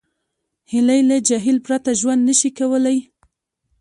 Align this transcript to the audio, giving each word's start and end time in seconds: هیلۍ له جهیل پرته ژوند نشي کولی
هیلۍ 0.71 1.01
له 1.09 1.17
جهیل 1.27 1.57
پرته 1.65 1.91
ژوند 1.99 2.21
نشي 2.29 2.49
کولی 2.57 2.97